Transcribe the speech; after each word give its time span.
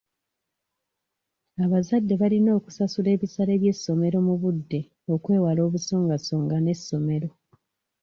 Abazadde 1.63 2.13
balina 2.21 2.49
okusasula 2.59 3.09
ebisale 3.15 3.53
by'essomerro 3.61 4.19
mu 4.27 4.35
budde 4.41 4.79
okwewala 5.13 5.59
obusongasonga 5.67 6.55
n'essomero. 6.59 7.29